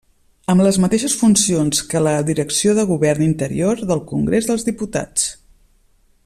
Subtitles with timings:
[0.53, 5.29] Amb les mateixes funcions que la Direcció de Govern Interior del Congrés dels Diputats.